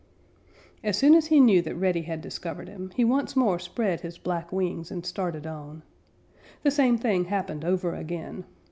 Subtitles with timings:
[0.83, 4.17] As soon as he knew that Reddy had discovered him, he once more spread his
[4.17, 5.83] black wings and started on.
[6.63, 8.45] The same thing happened over again.